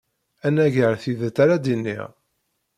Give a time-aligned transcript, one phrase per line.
[0.47, 2.07] Anagar tidet ara d-iniɣ.